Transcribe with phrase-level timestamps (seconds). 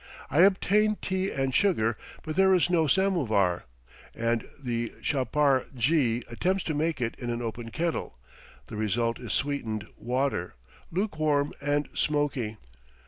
[0.31, 3.65] I obtain tea and sugar, but there is no samovar,
[4.15, 8.17] and the chapar jee attempts to make it in an open kettle;
[8.65, 10.55] the result is sweetened water,
[10.89, 12.57] lukewarm and smoky.